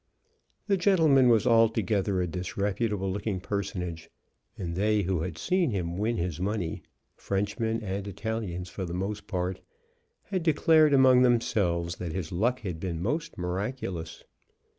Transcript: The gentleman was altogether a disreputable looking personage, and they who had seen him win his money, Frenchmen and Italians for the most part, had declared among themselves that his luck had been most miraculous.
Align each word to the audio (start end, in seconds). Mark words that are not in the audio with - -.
The 0.65 0.77
gentleman 0.77 1.29
was 1.29 1.45
altogether 1.45 2.19
a 2.23 2.27
disreputable 2.27 3.11
looking 3.11 3.39
personage, 3.39 4.09
and 4.57 4.73
they 4.73 5.03
who 5.03 5.19
had 5.21 5.37
seen 5.37 5.69
him 5.69 5.95
win 5.95 6.17
his 6.17 6.39
money, 6.39 6.81
Frenchmen 7.15 7.83
and 7.83 8.07
Italians 8.07 8.67
for 8.67 8.83
the 8.83 8.95
most 8.95 9.27
part, 9.27 9.59
had 10.23 10.41
declared 10.41 10.95
among 10.95 11.21
themselves 11.21 11.97
that 11.97 12.13
his 12.13 12.31
luck 12.31 12.61
had 12.61 12.79
been 12.79 12.99
most 12.99 13.37
miraculous. 13.37 14.23